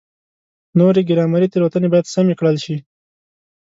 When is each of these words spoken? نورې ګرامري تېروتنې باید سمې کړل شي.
نورې 0.79 1.01
ګرامري 1.09 1.47
تېروتنې 1.53 1.87
باید 1.93 2.11
سمې 2.15 2.33
کړل 2.39 2.55
شي. 2.63 2.77